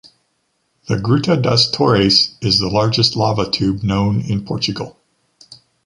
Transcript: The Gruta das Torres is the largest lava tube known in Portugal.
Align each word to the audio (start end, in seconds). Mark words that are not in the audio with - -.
The 0.87 0.97
Gruta 0.97 1.37
das 1.39 1.69
Torres 1.69 2.35
is 2.41 2.57
the 2.57 2.69
largest 2.69 3.15
lava 3.15 3.47
tube 3.51 3.83
known 3.83 4.21
in 4.21 4.43
Portugal. 4.43 4.97